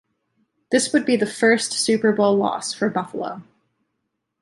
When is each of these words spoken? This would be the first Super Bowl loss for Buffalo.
This 0.71 0.91
would 0.91 1.05
be 1.05 1.15
the 1.15 1.27
first 1.27 1.73
Super 1.73 2.11
Bowl 2.11 2.35
loss 2.35 2.73
for 2.73 2.89
Buffalo. 2.89 3.43